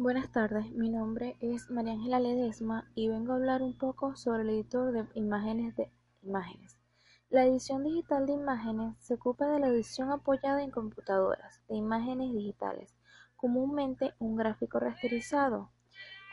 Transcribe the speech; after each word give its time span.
Buenas 0.00 0.30
tardes, 0.30 0.70
mi 0.70 0.90
nombre 0.90 1.36
es 1.40 1.70
María 1.70 1.94
Ángela 1.94 2.20
Ledesma 2.20 2.88
y 2.94 3.08
vengo 3.08 3.32
a 3.32 3.34
hablar 3.34 3.62
un 3.62 3.76
poco 3.76 4.14
sobre 4.14 4.42
el 4.42 4.50
editor 4.50 4.92
de 4.92 5.04
imágenes 5.14 5.74
de 5.74 5.90
imágenes. 6.22 6.78
La 7.30 7.44
edición 7.44 7.82
digital 7.82 8.24
de 8.24 8.34
imágenes 8.34 8.94
se 9.00 9.14
ocupa 9.14 9.48
de 9.48 9.58
la 9.58 9.66
edición 9.66 10.12
apoyada 10.12 10.62
en 10.62 10.70
computadoras 10.70 11.60
de 11.68 11.74
imágenes 11.74 12.32
digitales, 12.32 12.94
comúnmente 13.34 14.14
un 14.20 14.36
gráfico 14.36 14.78
rasterizado, 14.78 15.72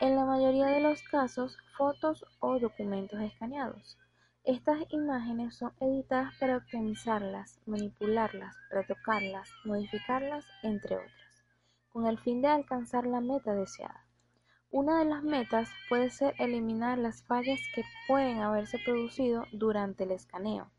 en 0.00 0.14
la 0.14 0.24
mayoría 0.24 0.66
de 0.66 0.80
los 0.80 1.02
casos 1.02 1.58
fotos 1.76 2.24
o 2.38 2.60
documentos 2.60 3.20
escaneados. 3.20 3.98
Estas 4.44 4.78
imágenes 4.90 5.56
son 5.56 5.72
editadas 5.80 6.32
para 6.38 6.58
optimizarlas, 6.58 7.58
manipularlas, 7.66 8.54
retocarlas, 8.70 9.50
modificarlas, 9.64 10.44
entre 10.62 10.98
otras 10.98 11.25
con 11.96 12.06
el 12.06 12.18
fin 12.18 12.42
de 12.42 12.48
alcanzar 12.48 13.06
la 13.06 13.22
meta 13.22 13.54
deseada. 13.54 14.04
Una 14.70 14.98
de 14.98 15.06
las 15.06 15.22
metas 15.22 15.70
puede 15.88 16.10
ser 16.10 16.34
eliminar 16.38 16.98
las 16.98 17.22
fallas 17.22 17.58
que 17.74 17.84
pueden 18.06 18.40
haberse 18.40 18.78
producido 18.84 19.46
durante 19.50 20.04
el 20.04 20.10
escaneo 20.10 20.70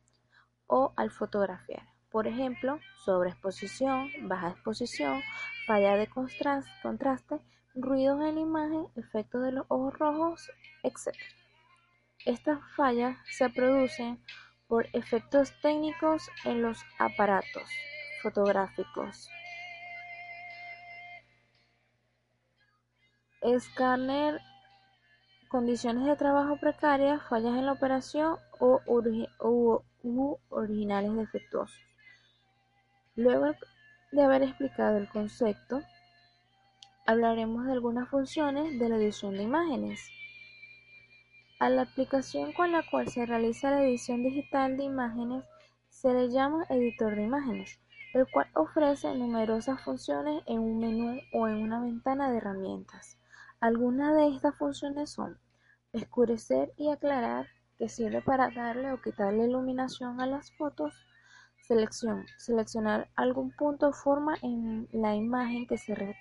o 0.67 0.93
al 0.95 1.09
fotografiar. 1.09 1.87
Por 2.11 2.27
ejemplo, 2.27 2.79
sobreexposición, 3.03 4.11
baja 4.27 4.49
exposición, 4.49 5.23
falla 5.65 5.95
de 5.95 6.07
contraste, 6.07 7.39
ruidos 7.73 8.21
en 8.21 8.35
la 8.35 8.41
imagen, 8.41 8.85
efectos 8.95 9.41
de 9.41 9.53
los 9.53 9.65
ojos 9.69 9.97
rojos, 9.97 10.51
etc. 10.83 11.17
Estas 12.27 12.59
fallas 12.75 13.17
se 13.31 13.49
producen 13.49 14.21
por 14.67 14.85
efectos 14.93 15.51
técnicos 15.63 16.29
en 16.45 16.61
los 16.61 16.77
aparatos 16.99 17.67
fotográficos 18.21 19.31
Escáner, 23.41 24.41
condiciones 25.47 26.05
de 26.05 26.15
trabajo 26.15 26.57
precarias, 26.57 27.21
fallas 27.29 27.55
en 27.55 27.67
la 27.67 27.73
operación 27.73 28.37
o 28.59 28.81
originales 30.49 31.15
defectuosos. 31.15 31.79
Luego 33.15 33.53
de 34.11 34.23
haber 34.23 34.43
explicado 34.43 34.97
el 34.97 35.07
concepto, 35.09 35.81
hablaremos 37.05 37.65
de 37.65 37.73
algunas 37.73 38.09
funciones 38.09 38.79
de 38.79 38.89
la 38.89 38.97
edición 38.97 39.33
de 39.33 39.43
imágenes. 39.43 40.09
A 41.59 41.69
la 41.69 41.83
aplicación 41.83 42.53
con 42.53 42.71
la 42.71 42.83
cual 42.89 43.07
se 43.07 43.25
realiza 43.25 43.71
la 43.71 43.83
edición 43.83 44.23
digital 44.23 44.77
de 44.77 44.83
imágenes 44.83 45.43
se 45.89 46.13
le 46.13 46.29
llama 46.29 46.65
editor 46.69 47.15
de 47.15 47.23
imágenes, 47.23 47.79
el 48.13 48.27
cual 48.29 48.47
ofrece 48.53 49.13
numerosas 49.15 49.81
funciones 49.83 50.43
en 50.45 50.59
un 50.59 50.79
menú 50.79 51.19
o 51.33 51.47
en 51.47 51.55
una 51.55 51.81
ventana 51.81 52.29
de 52.29 52.37
herramientas. 52.37 53.17
Algunas 53.59 54.15
de 54.15 54.27
estas 54.35 54.55
funciones 54.55 55.09
son: 55.11 55.39
escurecer 55.93 56.73
y 56.77 56.89
aclarar, 56.91 57.47
que 57.77 57.89
sirve 57.89 58.21
para 58.21 58.49
darle 58.49 58.91
o 58.91 59.01
quitarle 59.01 59.45
iluminación 59.45 60.21
a 60.21 60.27
las 60.27 60.51
fotos. 60.57 60.93
Selección: 61.61 62.25
seleccionar 62.37 63.09
algún 63.15 63.51
punto 63.51 63.89
o 63.89 63.93
forma 63.93 64.35
en 64.41 64.87
la 64.91 65.15
imagen 65.15 65.67
que 65.67 65.77
se 65.77 66.15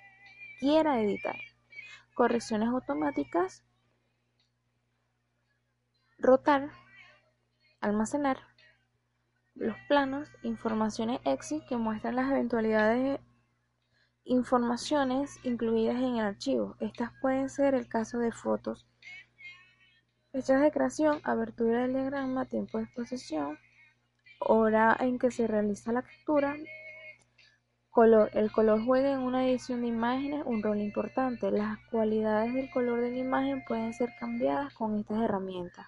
quiera 0.59 0.99
editar. 0.99 1.35
Correcciones 2.15 2.69
automáticas. 2.69 3.63
Rotar. 6.17 6.71
Almacenar. 7.79 8.39
Los 9.53 9.77
planos, 9.87 10.27
informaciones 10.43 11.19
EXIT 11.23 11.65
que 11.67 11.77
muestran 11.77 12.15
las 12.15 12.29
eventualidades 12.31 13.19
Informaciones 14.29 15.39
incluidas 15.43 15.95
en 15.95 16.17
el 16.17 16.25
archivo. 16.25 16.75
Estas 16.81 17.13
pueden 17.21 17.49
ser 17.49 17.73
el 17.73 17.87
caso 17.87 18.19
de 18.19 18.33
fotos, 18.33 18.85
fechas 20.33 20.61
de 20.61 20.69
creación, 20.69 21.21
abertura 21.23 21.83
del 21.83 21.93
diagrama, 21.93 22.43
tiempo 22.43 22.77
de 22.77 22.83
exposición, 22.83 23.57
hora 24.41 24.97
en 24.99 25.17
que 25.17 25.31
se 25.31 25.47
realiza 25.47 25.93
la 25.93 26.01
captura, 26.01 26.57
color. 27.89 28.29
El 28.33 28.51
color 28.51 28.83
juega 28.83 29.13
en 29.13 29.19
una 29.19 29.47
edición 29.47 29.79
de 29.79 29.87
imágenes 29.87 30.43
un 30.45 30.61
rol 30.61 30.81
importante. 30.81 31.49
Las 31.49 31.77
cualidades 31.89 32.53
del 32.53 32.69
color 32.71 32.99
de 32.99 33.11
la 33.11 33.17
imagen 33.19 33.63
pueden 33.65 33.93
ser 33.93 34.09
cambiadas 34.19 34.73
con 34.73 34.99
estas 34.99 35.21
herramientas, 35.21 35.87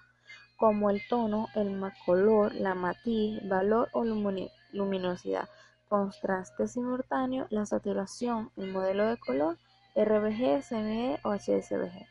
como 0.56 0.88
el 0.88 1.06
tono, 1.10 1.48
el 1.56 1.78
color, 2.06 2.54
la 2.54 2.74
matiz, 2.74 3.46
valor 3.46 3.90
o 3.92 4.02
luminosidad 4.02 5.46
contraste 5.90 6.68
simultáneo, 6.68 7.48
la 7.50 7.66
saturación, 7.66 8.52
el 8.56 8.70
modelo 8.70 9.06
de 9.06 9.18
color, 9.18 9.58
RBG, 9.96 10.62
CME 10.62 11.18
o 11.24 11.32
HSBG. 11.34 12.06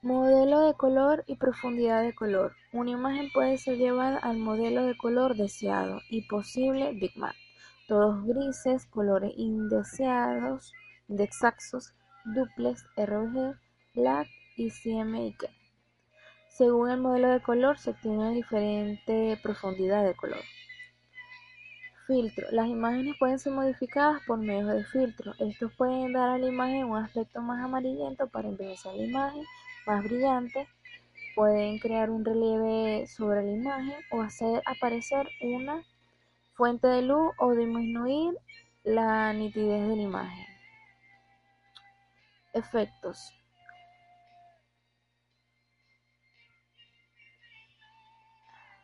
Modelo 0.00 0.62
de 0.62 0.72
color 0.72 1.22
y 1.26 1.36
profundidad 1.36 2.02
de 2.02 2.14
color. 2.14 2.54
Una 2.72 2.92
imagen 2.92 3.30
puede 3.34 3.58
ser 3.58 3.76
llevada 3.76 4.16
al 4.18 4.38
modelo 4.38 4.86
de 4.86 4.96
color 4.96 5.36
deseado 5.36 6.00
y 6.08 6.26
posible 6.28 6.92
bitmap. 6.94 7.34
Todos 7.86 8.24
grises, 8.24 8.86
colores 8.86 9.32
indeseados, 9.36 10.72
indexaxos, 11.08 11.92
duplex, 12.24 12.86
RBG, 12.96 13.54
black 13.94 14.28
y 14.56 14.70
CMYK. 14.70 15.44
Según 16.48 16.90
el 16.90 17.00
modelo 17.00 17.28
de 17.28 17.42
color 17.42 17.78
se 17.78 17.90
obtiene 17.90 18.32
diferente 18.32 19.38
profundidad 19.42 20.04
de 20.04 20.14
color. 20.14 20.40
Filtro: 22.06 22.46
Las 22.50 22.66
imágenes 22.66 23.16
pueden 23.18 23.38
ser 23.38 23.52
modificadas 23.52 24.20
por 24.26 24.38
medio 24.38 24.66
de 24.66 24.84
filtros. 24.84 25.40
Estos 25.40 25.72
pueden 25.74 26.12
dar 26.12 26.30
a 26.30 26.38
la 26.38 26.48
imagen 26.48 26.84
un 26.84 26.98
aspecto 26.98 27.40
más 27.40 27.64
amarillento 27.64 28.26
para 28.28 28.48
envejecer 28.48 28.94
la 28.94 29.04
imagen, 29.04 29.44
más 29.86 30.02
brillante, 30.02 30.68
pueden 31.34 31.78
crear 31.78 32.10
un 32.10 32.24
relieve 32.24 33.06
sobre 33.06 33.42
la 33.42 33.52
imagen 33.52 33.96
o 34.10 34.20
hacer 34.20 34.62
aparecer 34.66 35.28
una 35.40 35.82
fuente 36.54 36.86
de 36.88 37.02
luz 37.02 37.32
o 37.38 37.54
disminuir 37.54 38.36
la 38.84 39.32
nitidez 39.32 39.88
de 39.88 39.96
la 39.96 40.02
imagen. 40.02 40.46
Efectos. 42.52 43.32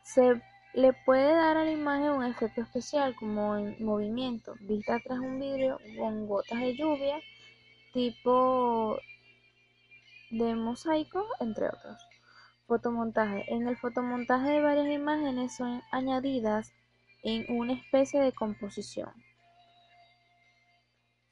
Se 0.04 0.40
le 0.78 0.92
puede 0.92 1.34
dar 1.34 1.56
a 1.56 1.64
la 1.64 1.72
imagen 1.72 2.10
un 2.10 2.24
efecto 2.24 2.60
especial 2.60 3.16
como 3.16 3.56
en 3.56 3.84
movimiento, 3.84 4.54
vista 4.60 5.00
tras 5.00 5.18
un 5.18 5.40
vidrio 5.40 5.80
con 5.98 6.28
gotas 6.28 6.60
de 6.60 6.76
lluvia, 6.76 7.18
tipo 7.92 8.96
de 10.30 10.54
mosaico, 10.54 11.26
entre 11.40 11.66
otros. 11.66 11.96
Fotomontaje. 12.68 13.52
En 13.52 13.66
el 13.66 13.76
fotomontaje 13.76 14.50
de 14.50 14.60
varias 14.60 14.86
imágenes 14.88 15.56
son 15.56 15.82
añadidas 15.90 16.72
en 17.24 17.44
una 17.56 17.72
especie 17.72 18.20
de 18.20 18.30
composición. 18.30 19.10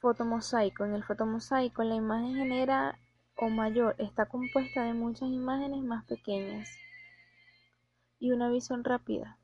Fotomosaico. 0.01 0.87
En 0.87 0.95
el 0.95 1.05
fotomosaico 1.05 1.85
la 1.85 1.95
imagen 1.95 2.35
genera 2.35 2.99
o 3.37 3.49
mayor 3.49 3.95
está 3.99 4.27
compuesta 4.27 4.83
de 4.83 4.95
muchas 4.95 5.29
imágenes 5.29 5.85
más 5.85 6.05
pequeñas 6.07 6.69
y 8.19 8.33
una 8.33 8.49
visión 8.49 8.85
rápida 8.85 9.39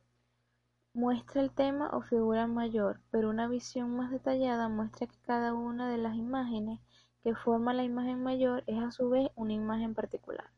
muestra 0.94 1.40
el 1.40 1.50
tema 1.50 1.88
o 1.92 2.02
figura 2.02 2.46
mayor, 2.46 3.00
pero 3.10 3.30
una 3.30 3.48
visión 3.48 3.96
más 3.96 4.10
detallada 4.10 4.68
muestra 4.68 5.06
que 5.06 5.18
cada 5.22 5.54
una 5.54 5.88
de 5.88 5.96
las 5.98 6.16
imágenes 6.16 6.80
que 7.22 7.34
forman 7.34 7.78
la 7.78 7.84
imagen 7.84 8.22
mayor 8.22 8.62
es 8.66 8.78
a 8.78 8.90
su 8.90 9.08
vez 9.08 9.30
una 9.34 9.52
imagen 9.52 9.94
particular. 9.94 10.50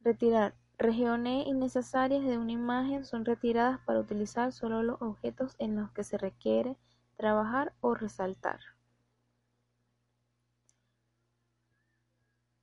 Retirar. 0.00 0.54
Regiones 0.78 1.46
innecesarias 1.46 2.22
de 2.22 2.36
una 2.36 2.52
imagen 2.52 3.06
son 3.06 3.24
retiradas 3.24 3.80
para 3.86 4.00
utilizar 4.00 4.52
solo 4.52 4.82
los 4.82 5.00
objetos 5.00 5.56
en 5.58 5.74
los 5.74 5.90
que 5.92 6.04
se 6.04 6.18
requiere 6.18 6.76
trabajar 7.16 7.72
o 7.80 7.94
resaltar. 7.94 8.60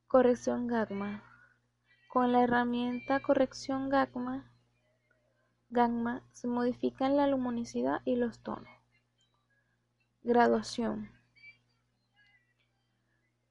Corrección 0.07 0.67
Gagma. 0.67 1.32
Con 2.13 2.31
la 2.31 2.43
herramienta 2.43 3.21
corrección 3.21 3.89
gamma, 3.89 4.45
se 6.31 6.47
modifican 6.47 7.17
la 7.17 7.25
luminosidad 7.25 8.03
y 8.05 8.17
los 8.17 8.37
tonos. 8.37 8.69
Graduación. 10.21 11.09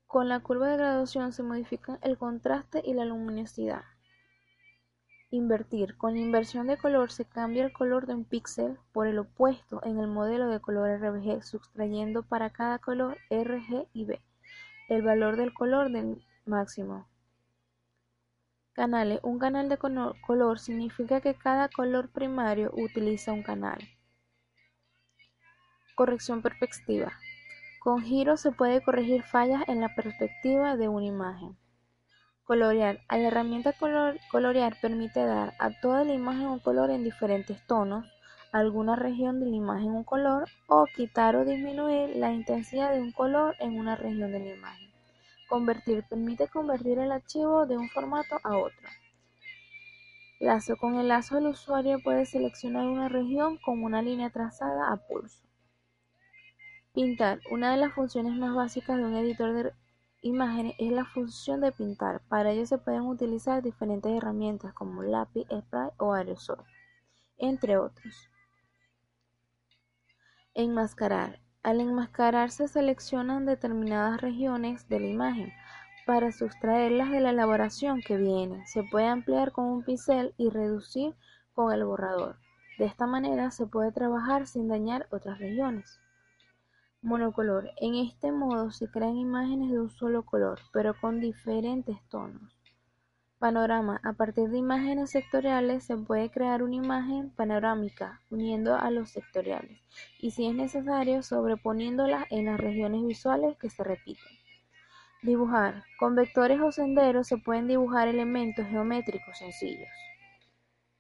Con 0.07 0.29
la 0.29 0.39
curva 0.39 0.69
de 0.69 0.77
graduación 0.77 1.33
se 1.33 1.43
modifican 1.43 1.99
el 2.03 2.17
contraste 2.17 2.81
y 2.85 2.95
la 2.95 3.05
luminosidad. 3.05 3.83
Invertir. 5.33 5.97
Con 5.97 6.15
la 6.15 6.21
inversión 6.21 6.69
de 6.69 6.79
color 6.79 7.11
se 7.11 7.25
cambia 7.25 7.65
el 7.65 7.73
color 7.73 8.07
de 8.07 8.15
un 8.15 8.25
píxel 8.25 8.79
por 8.93 9.09
el 9.09 9.19
opuesto 9.19 9.85
en 9.85 9.99
el 9.99 10.07
modelo 10.07 10.47
de 10.47 10.61
color 10.61 10.89
RGB, 11.01 11.43
sustrayendo 11.43 12.23
para 12.23 12.51
cada 12.51 12.79
color 12.79 13.19
RG 13.29 13.89
y 13.93 14.05
B 14.05 14.23
el 14.89 15.03
valor 15.03 15.37
del 15.37 15.53
color 15.53 15.91
del 15.91 16.25
máximo. 16.47 17.09
Canales: 18.75 19.21
Un 19.23 19.39
canal 19.39 19.69
de 19.69 19.77
color 19.77 20.59
significa 20.59 21.21
que 21.21 21.35
cada 21.35 21.69
color 21.69 22.09
primario 22.11 22.71
utiliza 22.75 23.31
un 23.31 23.43
canal. 23.43 23.79
Corrección 25.95 26.41
perspectiva: 26.41 27.13
Con 27.81 28.01
giro 28.01 28.39
se 28.39 28.51
puede 28.51 28.81
corregir 28.81 29.25
fallas 29.25 29.63
en 29.69 29.83
la 29.83 29.95
perspectiva 29.95 30.79
de 30.79 30.89
una 30.89 31.05
imagen. 31.05 31.59
Colorear. 32.45 33.01
La 33.11 33.19
herramienta 33.19 33.75
colorear 34.31 34.75
permite 34.81 35.21
dar 35.21 35.53
a 35.59 35.69
toda 35.83 36.05
la 36.05 36.15
imagen 36.15 36.47
un 36.47 36.59
color 36.59 36.91
en 36.91 37.05
diferentes 37.05 37.67
tonos, 37.67 38.07
alguna 38.53 38.97
región 38.97 39.39
de 39.39 39.51
la 39.51 39.57
imagen 39.57 39.91
un 39.91 40.05
color, 40.05 40.49
o 40.67 40.87
quitar 40.97 41.37
o 41.37 41.45
disminuir 41.45 42.17
la 42.17 42.33
intensidad 42.33 42.93
de 42.95 43.03
un 43.03 43.13
color 43.13 43.55
en 43.61 43.79
una 43.79 43.97
región 43.97 44.33
de 44.33 44.39
la 44.39 44.55
imagen. 44.55 44.82
Convertir. 45.53 46.03
Permite 46.09 46.49
convertir 46.49 46.99
el 46.99 47.13
archivo 47.13 47.67
de 47.67 47.77
un 47.77 47.91
formato 47.91 48.39
a 48.43 48.57
otro. 48.57 48.89
Lazo. 50.41 50.79
Con 50.79 50.95
el 50.95 51.09
lazo 51.09 51.37
el 51.37 51.47
usuario 51.47 51.99
puede 52.03 52.25
seleccionar 52.25 52.87
una 52.87 53.11
región 53.11 53.59
con 53.59 53.85
una 53.85 54.01
línea 54.01 54.31
trazada 54.31 54.91
a 54.91 54.97
pulso. 54.97 55.45
Pintar. 56.95 57.41
Una 57.51 57.71
de 57.71 57.77
las 57.77 57.93
funciones 57.93 58.33
más 58.33 58.55
básicas 58.55 58.97
de 58.97 59.05
un 59.05 59.15
editor 59.15 59.53
de 59.53 59.73
imágenes 60.23 60.75
es 60.79 60.91
la 60.91 61.05
función 61.05 61.61
de 61.61 61.71
pintar. 61.71 62.23
Para 62.29 62.53
ello 62.53 62.65
se 62.65 62.79
pueden 62.79 63.03
utilizar 63.03 63.63
diferentes 63.63 64.11
herramientas 64.11 64.73
como 64.73 65.03
lápiz, 65.03 65.45
spray 65.51 65.91
o 65.99 66.15
aerosol, 66.15 66.65
entre 67.37 67.77
otros. 67.77 68.31
Enmascarar. 70.55 71.42
Al 71.63 71.81
enmascarar 71.81 72.51
se 72.51 72.67
seleccionan 72.67 73.47
determinadas 73.47 74.21
regiones 74.21 74.89
de 74.89 74.99
la 74.99 75.07
imagen 75.07 75.53
para 76.07 76.33
sustraerlas 76.33 77.11
de 77.11 77.21
la 77.21 77.31
elaboración 77.31 78.01
que 78.01 78.17
viene. 78.17 78.67
Se 78.67 78.83
puede 78.83 79.07
ampliar 79.07 79.53
con 79.53 79.67
un 79.67 79.85
pincel 79.85 80.35
y 80.37 80.51
reducir 80.51 81.15
con 81.55 81.73
el 81.73 81.85
borrador. 81.85 82.37
De 82.79 82.87
esta 82.87 83.07
manera 83.07 83.53
se 83.53 83.67
puede 83.67 83.93
trabajar 83.93 84.49
sin 84.49 84.67
dañar 84.67 85.07
otras 85.13 85.39
regiones. 85.39 86.01
Monocolor. 87.01 87.71
En 87.81 87.95
este 87.95 88.33
modo 88.33 88.73
se 88.73 88.91
crean 88.91 89.17
imágenes 89.17 89.71
de 89.71 89.79
un 89.79 89.91
solo 89.91 90.25
color, 90.25 90.59
pero 90.73 90.99
con 91.01 91.21
diferentes 91.21 91.97
tonos. 92.09 92.62
Panorama. 93.43 94.01
A 94.05 94.13
partir 94.13 94.51
de 94.51 94.59
imágenes 94.59 95.11
sectoriales 95.11 95.83
se 95.83 95.97
puede 95.97 96.31
crear 96.31 96.63
una 96.63 96.77
imagen 96.77 97.31
panorámica 97.31 98.21
uniendo 98.31 98.77
a 98.77 98.89
los 98.93 99.11
sectoriales 99.11 99.81
y 100.21 100.31
si 100.31 100.47
es 100.47 100.55
necesario 100.55 101.25
sobreponiéndolas 101.25 102.25
en 102.31 102.45
las 102.45 102.61
regiones 102.61 103.05
visuales 103.05 103.59
que 103.59 103.69
se 103.69 103.83
repiten. 103.83 104.31
Dibujar. 105.23 105.83
Con 105.99 106.15
vectores 106.15 106.61
o 106.61 106.71
senderos 106.71 107.27
se 107.27 107.37
pueden 107.37 107.67
dibujar 107.67 108.07
elementos 108.07 108.65
geométricos 108.69 109.37
sencillos. 109.37 109.91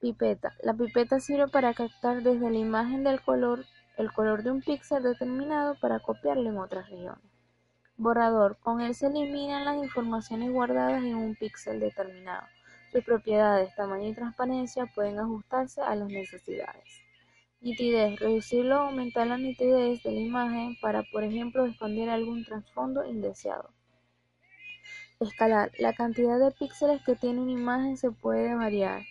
Pipeta. 0.01 0.53
La 0.65 0.75
pipeta 0.75 1.21
sirve 1.21 1.47
para 1.47 1.75
captar 1.75 2.25
desde 2.25 2.51
la 2.51 2.59
imagen 2.59 3.05
del 3.05 3.21
color 3.21 3.65
el 3.97 4.13
color 4.13 4.43
de 4.43 4.51
un 4.51 4.63
píxel 4.63 5.05
determinado 5.05 5.77
para 5.81 6.01
copiarlo 6.01 6.51
en 6.51 6.59
otras 6.59 6.91
regiones. 6.91 7.32
Borrador. 8.03 8.59
Con 8.59 8.81
él 8.81 8.97
se 8.97 9.07
eliminan 9.07 9.65
las 9.65 9.77
informaciones 9.77 10.51
guardadas 10.51 11.05
en 11.05 11.15
un 11.15 11.37
píxel 11.37 11.79
determinado. 11.79 12.45
Sus 12.91 13.05
propiedades, 13.05 13.75
tamaño 13.77 14.09
y 14.09 14.15
transparencia 14.15 14.87
pueden 14.87 15.21
ajustarse 15.21 15.81
a 15.81 15.95
las 15.95 16.09
necesidades. 16.09 17.01
Nitidez. 17.61 18.19
Reducir 18.19 18.67
o 18.73 18.81
aumentar 18.81 19.29
la 19.29 19.39
nitidez 19.39 20.03
de 20.03 20.11
la 20.11 20.19
imagen 20.19 20.77
para, 20.81 21.05
por 21.13 21.23
ejemplo, 21.23 21.65
esconder 21.65 22.11
algún 22.11 22.45
trasfondo 22.45 23.07
indeseado. 23.07 23.71
Escalar. 25.21 25.71
La 25.79 25.93
cantidad 25.93 26.41
de 26.41 26.51
píxeles 26.51 27.01
que 27.05 27.15
tiene 27.15 27.41
una 27.41 27.53
imagen 27.53 27.97
se 27.97 28.11
puede 28.11 28.53
variar. 28.57 29.03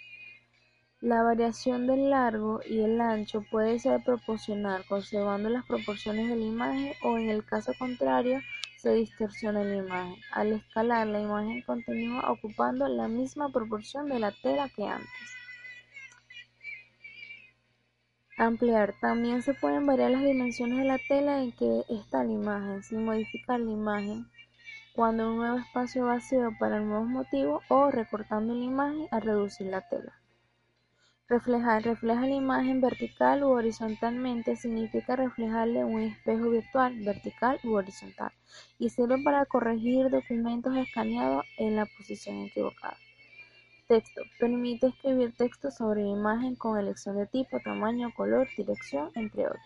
La 0.99 1.23
variación 1.23 1.87
del 1.87 2.09
largo 2.09 2.59
y 2.69 2.81
el 2.81 2.99
ancho 2.99 3.45
puede 3.49 3.79
ser 3.79 4.03
proporcional, 4.03 4.83
conservando 4.85 5.47
las 5.47 5.65
proporciones 5.65 6.27
de 6.27 6.35
la 6.35 6.45
imagen 6.45 6.93
o 7.03 7.17
en 7.17 7.29
el 7.29 7.45
caso 7.45 7.71
contrario 7.79 8.41
se 8.81 8.93
distorsiona 8.93 9.63
la 9.63 9.75
imagen. 9.75 10.15
Al 10.31 10.53
escalar, 10.53 11.05
la 11.05 11.21
imagen 11.21 11.61
continúa 11.61 12.31
ocupando 12.31 12.87
la 12.87 13.07
misma 13.07 13.49
proporción 13.49 14.09
de 14.09 14.19
la 14.19 14.31
tela 14.31 14.69
que 14.69 14.87
antes. 14.87 15.07
Ampliar. 18.37 18.95
También 18.99 19.43
se 19.43 19.53
pueden 19.53 19.85
variar 19.85 20.09
las 20.09 20.23
dimensiones 20.23 20.79
de 20.79 20.85
la 20.85 20.97
tela 21.07 21.43
en 21.43 21.51
que 21.51 21.85
está 21.89 22.23
la 22.23 22.31
imagen, 22.31 22.81
sin 22.81 23.05
modificar 23.05 23.59
la 23.59 23.71
imagen, 23.71 24.25
cuando 24.95 25.29
un 25.29 25.37
nuevo 25.37 25.57
espacio 25.59 26.05
vacío 26.05 26.51
para 26.59 26.79
nuevos 26.79 27.07
motivos 27.07 27.63
o 27.69 27.91
recortando 27.91 28.55
la 28.55 28.65
imagen 28.65 29.07
al 29.11 29.21
reducir 29.21 29.67
la 29.67 29.87
tela. 29.87 30.20
Reflejar. 31.27 31.83
Refleja 31.83 32.21
la 32.21 32.35
imagen 32.35 32.81
vertical 32.81 33.43
u 33.43 33.49
horizontalmente 33.51 34.55
significa 34.55 35.15
reflejarle 35.15 35.85
un 35.85 36.01
espejo 36.01 36.49
virtual, 36.49 36.99
vertical 37.05 37.59
u 37.63 37.73
horizontal, 37.75 38.31
y 38.77 38.89
sirve 38.89 39.23
para 39.23 39.45
corregir 39.45 40.09
documentos 40.09 40.75
escaneados 40.75 41.45
en 41.57 41.77
la 41.77 41.85
posición 41.85 42.37
equivocada. 42.41 42.97
Texto. 43.87 44.21
Permite 44.39 44.87
escribir 44.87 45.33
texto 45.35 45.69
sobre 45.71 46.01
imagen 46.01 46.55
con 46.55 46.77
elección 46.77 47.17
de 47.17 47.27
tipo, 47.27 47.59
tamaño, 47.59 48.13
color, 48.15 48.47
dirección, 48.55 49.11
entre 49.15 49.47
otros. 49.47 49.63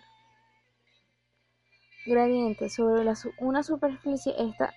Gradiente. 2.05 2.69
Sobre 2.69 3.03
una 3.39 3.63
superficie, 3.63 4.33
esta 4.37 4.73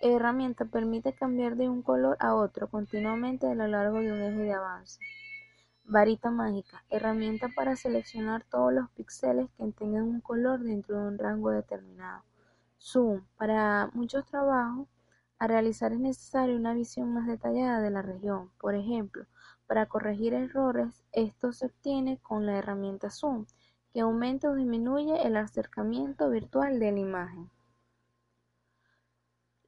herramienta 0.00 0.64
permite 0.64 1.12
cambiar 1.12 1.56
de 1.56 1.68
un 1.68 1.82
color 1.82 2.16
a 2.20 2.34
otro 2.34 2.68
continuamente 2.68 3.46
a 3.46 3.54
lo 3.54 3.66
largo 3.66 4.00
de 4.00 4.12
un 4.12 4.22
eje 4.22 4.38
de 4.38 4.52
avance. 4.52 5.00
Varita 5.90 6.30
mágica: 6.30 6.84
herramienta 6.90 7.48
para 7.48 7.74
seleccionar 7.74 8.44
todos 8.44 8.74
los 8.74 8.90
píxeles 8.90 9.48
que 9.56 9.64
tengan 9.72 10.02
un 10.02 10.20
color 10.20 10.60
dentro 10.60 11.00
de 11.00 11.08
un 11.08 11.16
rango 11.18 11.48
determinado. 11.48 12.24
Zoom: 12.78 13.22
para 13.38 13.88
muchos 13.94 14.26
trabajos 14.26 14.86
a 15.38 15.46
realizar 15.46 15.94
es 15.94 15.98
necesaria 15.98 16.54
una 16.54 16.74
visión 16.74 17.14
más 17.14 17.26
detallada 17.26 17.80
de 17.80 17.88
la 17.90 18.02
región. 18.02 18.50
Por 18.60 18.74
ejemplo, 18.74 19.24
para 19.66 19.86
corregir 19.86 20.34
errores, 20.34 21.06
esto 21.12 21.54
se 21.54 21.64
obtiene 21.64 22.18
con 22.18 22.44
la 22.44 22.58
herramienta 22.58 23.08
Zoom, 23.08 23.46
que 23.94 24.00
aumenta 24.00 24.50
o 24.50 24.54
disminuye 24.56 25.26
el 25.26 25.38
acercamiento 25.38 26.28
virtual 26.28 26.80
de 26.80 26.92
la 26.92 26.98
imagen. 26.98 27.48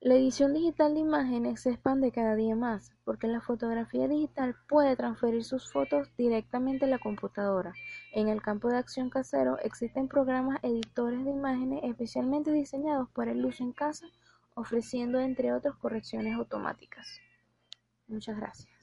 La 0.03 0.15
edición 0.15 0.55
digital 0.55 0.95
de 0.95 1.01
imágenes 1.01 1.61
se 1.61 1.73
expande 1.73 2.11
cada 2.11 2.35
día 2.35 2.57
más, 2.57 2.91
porque 3.05 3.27
la 3.27 3.43
fotografía 3.43 4.09
digital 4.09 4.57
puede 4.67 4.97
transferir 4.97 5.45
sus 5.45 5.71
fotos 5.71 6.09
directamente 6.17 6.87
a 6.87 6.89
la 6.89 6.99
computadora. 6.99 7.75
En 8.15 8.29
el 8.29 8.41
campo 8.41 8.69
de 8.69 8.79
acción 8.79 9.11
casero 9.11 9.59
existen 9.59 10.09
programas 10.09 10.59
editores 10.63 11.23
de 11.23 11.33
imágenes 11.33 11.85
especialmente 11.85 12.51
diseñados 12.51 13.11
para 13.11 13.33
el 13.33 13.45
uso 13.45 13.63
en 13.63 13.73
casa, 13.73 14.07
ofreciendo 14.55 15.21
entre 15.21 15.53
otros 15.53 15.77
correcciones 15.77 16.35
automáticas. 16.35 17.21
Muchas 18.09 18.39
gracias. 18.39 18.80